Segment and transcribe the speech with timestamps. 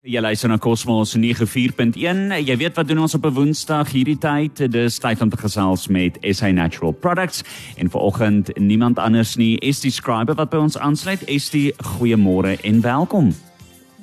[0.00, 2.30] Jy luister na Cosmos 94.1.
[2.40, 4.72] Jy weet wat doen ons op 'n Woensdag hierdie tyd?
[4.72, 7.42] Dis tyd om te gesels met SA Natural Products
[7.76, 11.28] en vanoggend niemand anders nie, is die skrywer wat by ons aansluit.
[11.28, 13.34] Is die goeiemôre en welkom.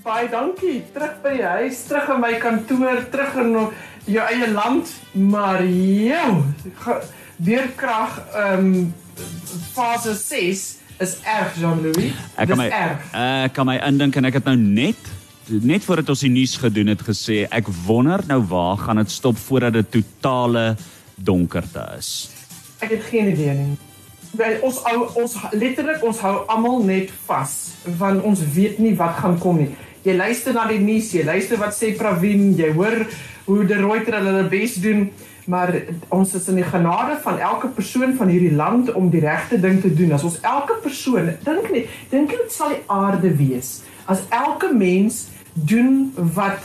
[0.03, 0.83] Baie dankie.
[0.93, 3.67] Terug by die huis, terug in my kantoor, terug in
[4.05, 6.43] jou eie land, maar jou
[7.37, 8.93] weerkrag ehm um,
[9.73, 12.13] fase 6 is erg, Jean-Louis.
[12.37, 13.13] Ek kan my erg.
[13.13, 15.17] Ek kan my indink en ek het nou net
[15.47, 19.37] net voordat ons die nuus gedoen het gesê ek wonder nou waar gaan dit stop
[19.39, 20.75] voordat dit totale
[21.15, 22.29] donkerte is.
[22.83, 23.77] Ek het geen idee nie.
[24.37, 27.55] Wel ons ou ons letterlik ons hou almal net vas
[27.99, 29.71] want ons weet nie wat gaan kom nie.
[30.03, 33.01] Jy luister na die nuus, jy luister wat sê Pravin, jy hoor
[33.47, 35.07] hoe die Reuters hulle bes doen,
[35.47, 35.71] maar
[36.11, 39.79] ons is in die genade van elke persoon van hierdie land om die regte ding
[39.83, 40.13] te doen.
[40.15, 45.27] As ons elke persoon dink net, dink dit sal die aarde wees as elke mens
[45.65, 46.59] doen wat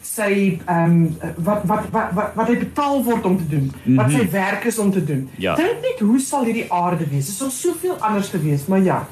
[0.00, 3.70] sy ehm um, wat, wat wat wat wat hy betaal word om te doen.
[3.70, 3.96] Mm -hmm.
[3.96, 4.30] Wat sy mhm.
[4.30, 5.28] werk is om te doen.
[5.36, 5.54] Ja.
[5.54, 7.26] Dink net hoe sal hierdie aarde wees?
[7.26, 9.06] Dit sal soveel anders gewees, maar ja.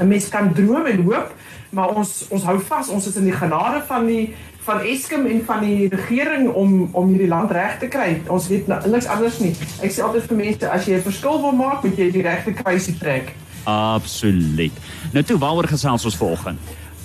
[0.00, 1.34] 'n Mens kan droom en hoop,
[1.70, 2.88] maar ons ons hou vas.
[2.88, 4.34] Ons is in die genade van die
[4.68, 8.22] van Eskom en van die regering om om hierdie land reg te kry.
[8.26, 9.54] Ons weet nou niks anders nie.
[9.80, 12.52] Ek sê altyd vir mense as jy 'n verskil wil maak, moet jy die regte
[12.52, 13.34] kruisie trek.
[13.64, 14.72] Absoluut.
[15.12, 16.58] Nou toe, waaroor gesels ons vanoggend?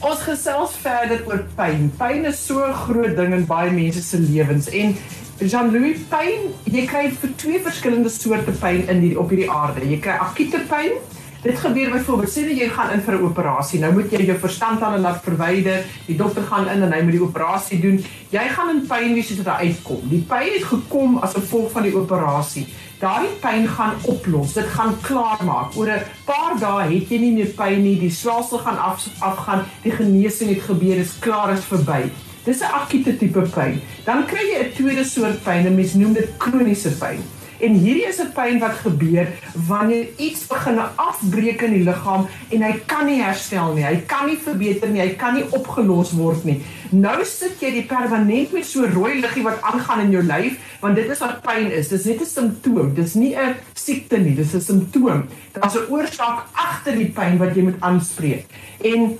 [0.03, 1.85] Ons gesels verder oor pyn.
[1.95, 4.95] Pyn is so 'n groot ding in baie mense se lewens en
[5.39, 9.87] Jean-Louis pyn, jy kry vir twee verskillende soorte pyn in die op hierdie aarde.
[9.87, 10.99] Jy kry akute pyn.
[11.43, 13.79] Dit gebeur byvoorbeeld sê jy gaan in vir 'n operasie.
[13.79, 15.85] Nou moet jy jou verstand aan en laat verwyder.
[16.07, 18.03] Die dokter gaan in en hy moet die operasie doen.
[18.29, 20.01] Jy gaan in pyn wees as dit uitkom.
[20.09, 22.67] Die pyn het gekom as gevolg van die operasie
[23.03, 24.55] daardie pyn gaan oplos.
[24.55, 25.75] Dit gaan klaarmaak.
[25.75, 27.99] Oor 'n paar dae het jy nie meer pyn nie.
[27.99, 29.65] Die swelsel gaan af afgaan.
[29.83, 30.95] Die genesing het gebeur.
[30.95, 32.11] Dit is klaar is verby.
[32.45, 33.81] Dis 'n akute tipe pyn.
[34.05, 35.75] Dan kry jy 'n tweede soort pyn.
[35.75, 37.19] Mense noem dit kroniese pyn.
[37.63, 39.27] En hierdie is 'n pyn wat gebeur
[39.67, 43.83] wanneer iets begin afbreek in die liggaam en hy kan nie herstel nie.
[43.83, 45.01] Hy kan nie verbeter nie.
[45.01, 46.61] Hy kan nie opgelos word nie.
[46.93, 50.99] Nou sit jy die permanent met so rooi liggie wat aangaan in jou lyf, want
[50.99, 51.89] dit is wat pyn is.
[51.89, 52.93] Dis net 'n simptoom.
[52.93, 54.35] Dis nie 'n siekte nie.
[54.35, 55.25] Dis 'n simptoom.
[55.53, 58.45] Daar's 'n oorsaak agter die pyn wat jy moet aanspreek.
[58.83, 59.17] En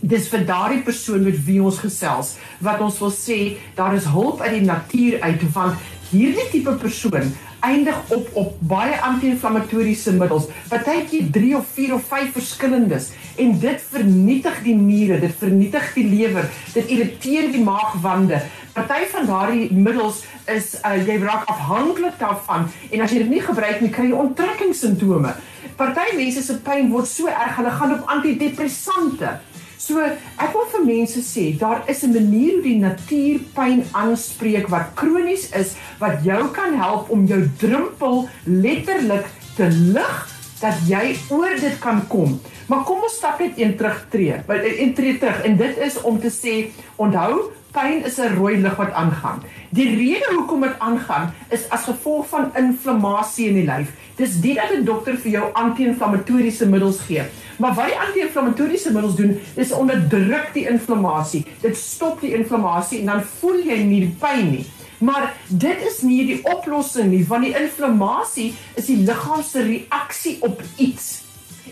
[0.00, 4.40] dis vir daardie persoon met wie ons gesels wat ons wil sê daar is hulp
[4.40, 5.74] uit die natuur uit want
[6.10, 12.32] hierdie tipe persoon eindig op op baie anti-inflammatoriese middels, partytjie 3 of 4 of 5
[12.36, 18.42] verskillendes en dit vernietig die niere, dit vernietig die lewer, dit irriteer die maagwande.
[18.74, 23.42] Party van daardie middels is uh, jy raak afhanklik daarvan en as jy dit nie
[23.42, 25.34] gebruik nie, kry jy onttrekkingssimptome.
[25.78, 29.36] Party mense se pyn word so erg, hulle gaan op antidepressante.
[29.78, 34.66] So ek wil vir mense sê, daar is 'n manier hoe die natuur pyn aanspreek
[34.68, 40.16] wat kronies is wat jou kan help om jou drempel letterlik te lig
[40.60, 42.40] dat jy oor dit kan kom.
[42.66, 44.42] Maar kom ons stap net een terug tree.
[44.48, 48.76] Een tree terug en dit is om te sê onthou pyn is 'n rooi lig
[48.76, 49.42] wat aangaan.
[49.70, 53.92] Die rede hoekom dit aangaan is as gevolg van inflammasie in die lyf.
[54.16, 57.22] Dis dit dat 'n dokter vir jou anti-inflammatoriese middels gee.
[57.58, 61.44] Maar wat die anti-inflammatoriese middels doen, is onderdruk die inflammasie.
[61.60, 64.66] Dit stop die inflammasie en dan voel jy nie die pyn nie.
[64.98, 70.38] Maar dit is nie die oplossing nie, want die inflammasie is die liggaam se reaksie
[70.46, 71.20] op iets.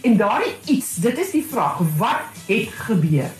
[0.06, 3.30] En daardie iets, dit is die vraag, wat het gebeur?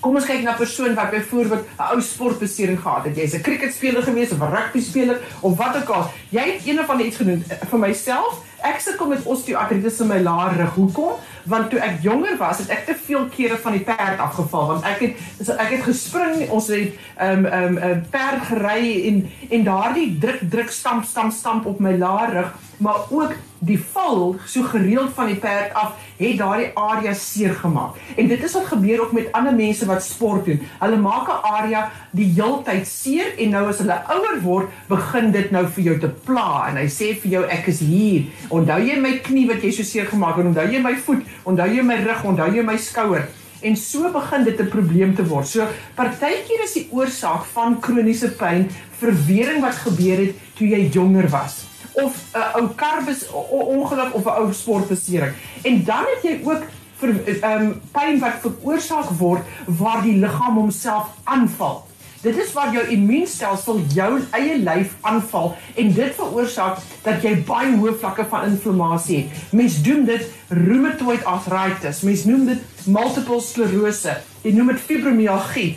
[0.00, 3.16] Kom ons kyk na 'n persoon wat byvoorbeeld 'n ou sportbesering gehad het.
[3.16, 6.10] Jy's 'n cricketspeler gewees of 'n rugbyspeler of wat ook al.
[6.28, 8.40] Jy het een van die iets genoem vir myself.
[8.62, 10.74] Ek sukkel met osteoartritis in my laar rug.
[10.74, 11.12] Hoekom?
[11.44, 14.84] Want toe ek jonger was, het ek te veel kere van die perd afgeval want
[14.84, 19.30] ek het so ek het gespring, ons het ehm um, ehm um, perd gery en
[19.50, 24.36] en daardie druk druk stamp stamp stamp op my laar rug maar ook die val
[24.48, 27.98] so gereeld van die perd af het daardie area seer gemaak.
[28.16, 30.62] En dit is wat gebeur ook met ander mense wat sport doen.
[30.80, 35.50] Hulle maak 'n area die heeltyd seer en nou as hulle ouer word, begin dit
[35.50, 38.24] nou vir jou te pla en hy sê vir jou ek is hier.
[38.48, 40.46] Onthou jy my knie wat jy so seer gemaak het?
[40.46, 41.22] Onthou jy my voet?
[41.44, 42.24] Onthou jy my rug?
[42.24, 43.28] Onthou jy my skouer?
[43.62, 45.46] En so begin dit 'n probleem te word.
[45.46, 51.28] So partykeer is die oorsaak van kroniese pyn verwering wat gebeur het toe jy jonger
[51.28, 55.32] was of 'n ou karbus ongeluk of 'n ou sportbesering.
[55.62, 56.62] En dan het jy ook
[57.00, 61.86] vir ehm um, pyn wat veroorsaak word waar die liggaam homself aanval.
[62.20, 67.70] Dit is waar jou immuunstelsel jou eie lyf aanval en dit veroorsaak dat jy baie
[67.80, 69.52] hoë vlakke van inflammasie het.
[69.56, 72.02] Mens doen dit rheumatoid arthritis.
[72.04, 74.18] Mens noem dit multiple sklerose.
[74.44, 75.70] Jy noem dit fibromialgie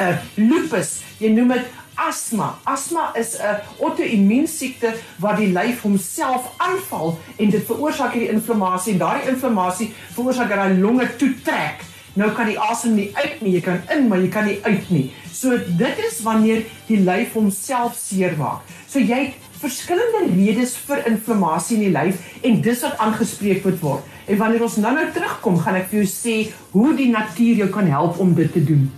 [0.00, 2.58] uh lupus, jy noem dit asma.
[2.64, 8.98] Asma is 'n auto-immuunsiekte wat die lyf homself aanval en dit veroorsaak hierdie inflammasie en
[8.98, 11.84] daardie inflammasie veroorsaak dat hy longe toetrek.
[12.16, 14.90] Nou kan die asem nie uit nie, jy kan in, maar jy kan nie uit
[14.90, 15.12] nie.
[15.32, 18.60] So dit is wanneer die lyf homself seermaak.
[18.88, 23.80] So jy het verskillende redes vir inflammasie in die lyf en dis wat aangespreek moet
[23.80, 24.14] word.
[24.26, 26.36] En wanneer ons nou-nou terugkom, gaan ek vir jou sê
[26.72, 28.88] hoe die natuur jou kan help om dit te doen.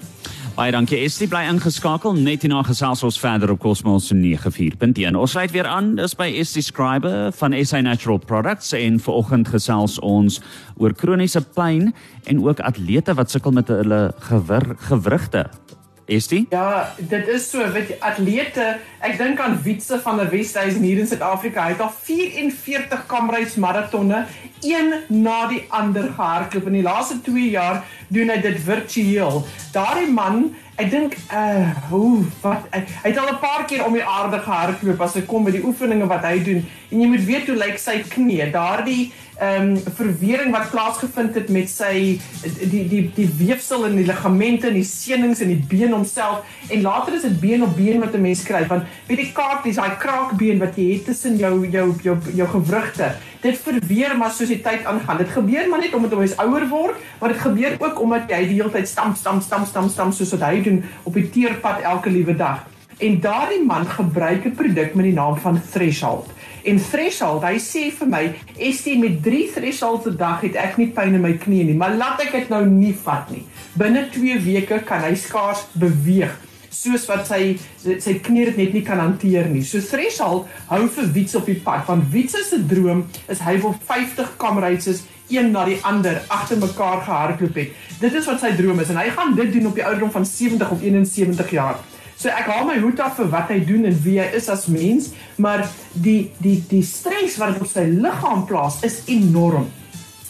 [0.59, 0.99] Baie dankie.
[0.99, 5.15] Jy bly ingeskakel net hierna gesels ons verder op Cosmos 94.1.
[5.15, 5.93] Ons sluit weer aan.
[5.95, 10.41] Dis by SC Scriber van SA Natural Products en vanoggend gesels ons
[10.83, 11.93] oor kroniese pyn
[12.27, 14.03] en ook atlete wat sukkel met hulle
[14.91, 15.47] gewrigte.
[16.09, 16.47] Estie?
[16.51, 18.67] Ja, dit is so, weet jy, atlete,
[19.05, 21.67] ek dink aan Wietse van der Westhuizen hier in Suid-Afrika.
[21.67, 24.23] Hy het al 44 kamreis maratonne,
[24.65, 26.71] een na die ander gehardloop.
[26.71, 29.43] In die laaste 2 jaar doen hy dit virtueel.
[29.77, 33.93] Daardie man, ek dink uh hoe wat hy, hy het al 'n paar keer om
[33.93, 36.67] die aarde gehardloop as hy kom by die oefeninge wat hy doen.
[36.91, 38.51] En jy moet weet hoe lyk sy knie.
[38.53, 44.07] Daardie ehm um, verwering wat plaasgevind het met sy die die die weefsel en die
[44.07, 48.03] ligamente en die senings en die been homself en later is dit been op been
[48.03, 51.37] wat 'n mens kry want weet die kaart dis daai kraakbeen wat jy het tussen
[51.37, 55.81] jou jou jou jou gewrigte dit verweer maar soos die tyd aangaan dit gebeur maar
[55.81, 59.17] net omdat jy ouer word maar dit gebeur ook omdat jy die hele tyd stamp
[59.17, 60.68] stamp stamp stamp stamp soos wat hy doen
[61.03, 62.67] op die teerpad elke liewe dag
[62.99, 66.27] en daardie man gebruik 'n produk met die naam van Threshold
[66.69, 68.23] En threshold, hy sê vir my,
[68.59, 71.95] "Estie met 3 thresholds 'n dag het ek nie pyn in my knie nie, maar
[71.95, 73.45] laat ek dit nou nie vat nie.
[73.73, 78.85] Binne 2 weke kan hy skaars beweeg." Soos wat sy sy knie dit net nie
[78.87, 79.65] kan hanteer nie.
[79.67, 83.77] So threshold hou vir Wiets op die pad want Wiets se droom is hy wil
[83.89, 87.77] 50 kamerads een na die ander agter mekaar gehardloop het.
[88.01, 90.27] Dit is wat sy droom is en hy gaan dit doen op die ouderdom van
[90.27, 91.81] 70 of 71 jaar.
[92.19, 94.67] So ek haal my hoed af vir wat hy doen en wie hy is as
[94.73, 95.63] mens, maar
[95.95, 99.69] die die die stres wat op sy liggaam plaas is enorm.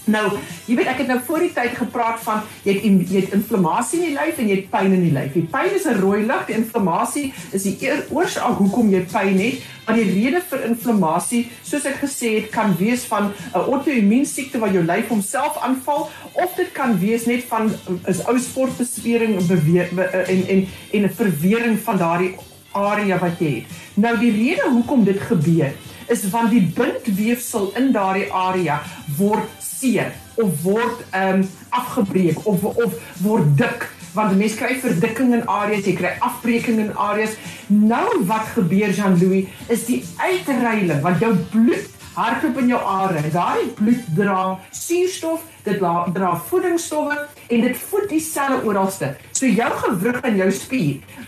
[0.08, 0.28] Nou,
[0.64, 3.99] jy weet ek het nou voor die tyd gepraat van jy het jy het inflammasie
[4.00, 5.34] in die lyf en jy het pyn in die lyf.
[5.37, 7.76] Die pyn is 'n rooi lig, die inflammasie is die
[8.08, 9.60] oorsaak hoekom jy pyn het.
[9.87, 14.72] Maar die rede vir inflammasie, soos ek gesê het, kan wees van 'n auto-immuunsiekte wat
[14.72, 20.66] jou lyf homself aanval of dit kan wees net van 'n ou sportbesering en en
[20.93, 22.34] en 'n verwering van daardie
[22.72, 23.64] area wat jy het.
[23.94, 25.72] Nou die rede hoekom dit gebeur
[26.08, 28.81] is want die bindweefsel in daardie area
[29.19, 35.34] word seer of word ehm um, afgebreek of of word dik want mense kry verdikking
[35.37, 37.37] in areas, jy kry afbreking in areas.
[37.69, 43.22] Nou wat gebeur Jean-Louis is die uitreiling want jou bloed hardloop in jou are.
[43.31, 47.19] Daai bloed dra suurstof, dit dra voedingsstowwe
[47.49, 49.12] en dit voed die selle oralste.
[49.32, 51.26] So jou gewrig in jou spier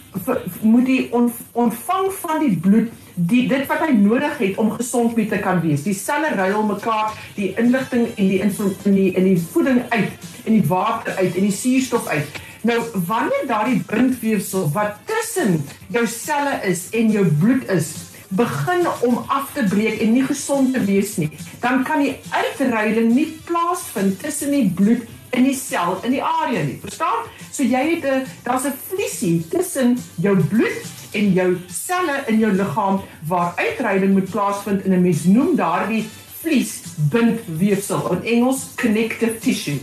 [0.66, 2.90] moet die ontvang van die bloed
[3.28, 5.84] die dit wat hy nodig het om gesond mee te kan wees.
[5.84, 8.52] Die selle ruil mekaar die inligting en die in
[8.96, 12.40] die in die voeding uit en die water uit en die suurstof uit.
[12.62, 12.78] Nou
[13.08, 17.92] wanneer daardie bindweefsel wat tussen jou selle is en jou bloed is
[18.30, 21.30] begin om af te breek en nie gesond te wees nie,
[21.60, 26.62] dan kan die uitreiling nie plaasvind tussen die bloed in die sel in die area
[26.62, 26.78] nie.
[26.82, 27.28] Verstaan?
[27.50, 30.82] So jy het 'n daar's 'n vliesie tussen jou bloed
[31.12, 36.04] en jou selle in jou liggaam waar uitreiding moet plaasvind en 'n mens noem daardie
[36.42, 39.80] vlies bindweefsel in Engels connective tissue.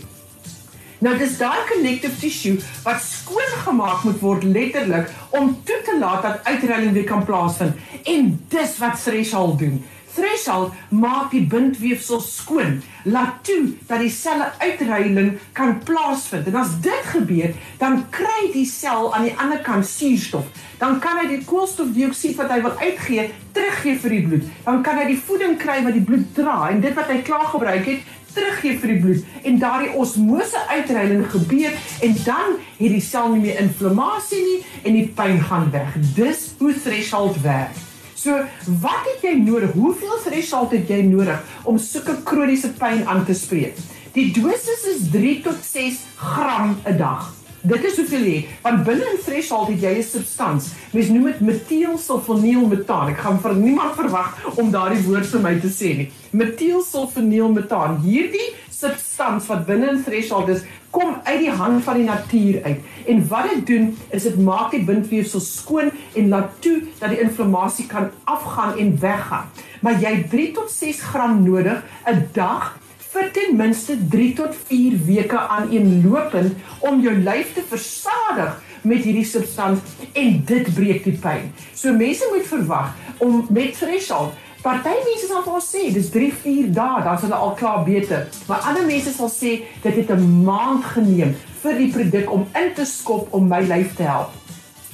[1.00, 6.22] Nou dis daai connective tissue wat skoon gemaak moet word letterlik om toe te laat
[6.22, 9.86] dat uitreiling weer kan plaasvind en dis wat threshold doen.
[10.16, 16.48] Threshold maak die bindweefsel skoon, laat toe dat die selle uitreiling kan plaasvind.
[16.48, 20.48] En as dit gebeur, dan kry die sel aan die ander kant suurstof.
[20.82, 24.52] Dan kan hy die koolstofdioksied wat hy wil uitgee, teruggee vir die bloed.
[24.66, 27.50] Dan kan hy die voeding kry wat die bloed dra en dit wat hy klaar
[27.54, 31.74] gebruik het, teruggee vir die bloed en daardie osmose uitreiling gebeur
[32.06, 35.98] en dan het die sel nie meer inflammasie nie en die pyn gaan weg.
[36.18, 37.86] Dis hoe threshold werk.
[38.18, 38.34] So,
[38.82, 39.76] wat het jy nodig?
[39.78, 41.38] Hoeveel threshold het jy nodig
[41.70, 43.78] om sulke kroniese pyn aan te spreek?
[44.16, 47.28] Die dosis is 3 tot 6 gram 'n dag.
[47.62, 50.72] Dit is hoeveel jy, want binne in threshold het jy 'n substans.
[50.94, 53.10] Mens noem dit metielsulfonielmetaan.
[53.10, 56.12] Ek gaan vir niemand verwag om daardie woord vir my te sê nie.
[56.32, 58.02] Metielsulfonielmetaan.
[58.02, 62.82] Hierdie substans wat binne in threshold is, kom uit die hand van die natuur uit.
[63.10, 67.22] En wat dit doen, is dit maak die bindweefsel skoon en laat toe dat die
[67.24, 69.50] inflammasie kan afgaan en weggaan.
[69.82, 72.78] Maar jy 3 tot 6 gram nodig 'n dag
[73.12, 78.62] vir ten minste 3 tot 4 weke aan een lopend om jou lyf te versadig
[78.82, 79.80] met hierdie substans
[80.14, 81.52] en dit breek die pyn.
[81.74, 86.72] So mense moet verwag om met threshold Party mense sal vir ons sê dis 3-4
[86.74, 88.26] dae, dan is hulle al klaar beter.
[88.50, 89.52] Maar ander mense sal sê
[89.84, 93.96] dit het 'n maand geneem vir die produk om in te skop om my lyf
[93.96, 94.32] te help.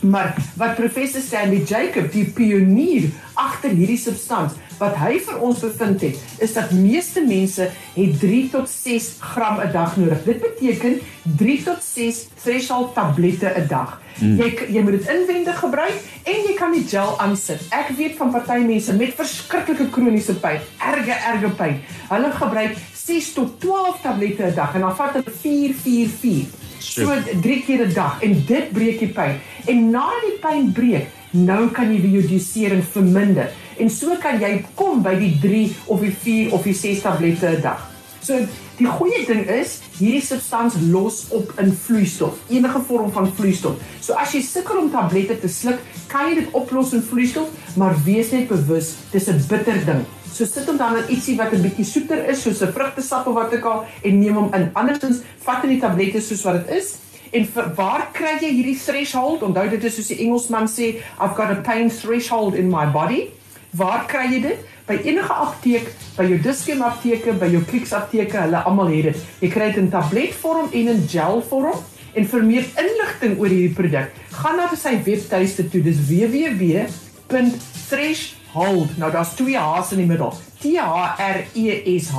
[0.03, 6.01] Maar wat professor Stanley Jacob, die pionier agter hierdie substans, wat hy vir ons bevind
[6.01, 10.23] het, is dat meeste mense het 3 tot 6 gram 'n dag nodig.
[10.23, 10.99] Dit beteken
[11.37, 14.01] 3 tot 6 threshold tablette 'n dag.
[14.19, 14.37] Mm.
[14.37, 17.61] Jy jy moet dit inwendig gebruik en jy kan die gel aansit.
[17.73, 21.79] Ek weet van party mense met verskriklike kroniese pyn, erge erge pyn.
[22.09, 26.45] Hulle gebruik 6 tot 12 tablette 'n dag en dan vat hulle 4 4 4.
[26.79, 27.09] So
[27.41, 29.39] 3 keer 'n dag en dit breek die pyn.
[29.65, 33.49] En nadat die pyn breek, nou kan jy weer jou dosering verminder.
[33.77, 37.47] En so kan jy kom by die 3 of die 4 of die 6 tablette
[37.47, 37.89] 'n dag.
[38.21, 38.39] So
[38.77, 43.77] die goeie ding is hierdie substans los op in vloeistof, enige vorm van vloeistof.
[44.01, 47.95] So as jy sukkel om tablette te sluk, kan jy dit oplos in vloeistof, maar
[48.05, 50.05] wees net bewus, dis 'n bitter ding.
[50.33, 53.35] So sit hom dan in ietsie wat 'n bietjie soeter is, soos 'n vrugtesap of
[53.35, 54.69] wat ook al en neem hom in.
[54.73, 56.97] Andersins vat jy die tablette soos wat dit is.
[57.31, 59.41] En vir, waar kry jy hierdie threshold?
[59.41, 63.29] Onthou dit is soos die Engelsman sê, I've got a pain threshold in my body.
[63.73, 64.59] Waar kry jy dit?
[64.83, 65.85] By enige apteek,
[66.17, 69.19] by jou Dischem apteke, by jou Clicks apteke, hulle almal het dit.
[69.45, 71.79] Jy kry dit in tabletvorm en in gelvorm.
[72.13, 75.81] En vir meer inligting oor hierdie produk, gaan na sy webtuiste toe.
[75.81, 78.89] Dis www.threshold.
[79.01, 80.31] Nou daar's twee H's in die middel.
[80.61, 80.81] T H
[81.17, 82.15] R E S H